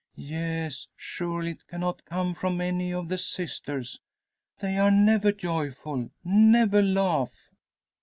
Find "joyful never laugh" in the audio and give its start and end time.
5.31-7.51